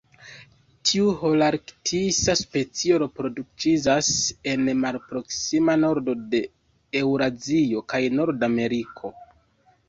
[0.91, 4.09] Tiu holarktisa specio reproduktiĝas
[4.55, 6.41] en malproksima nordo de
[7.03, 9.15] Eŭrazio kaj Norda Ameriko.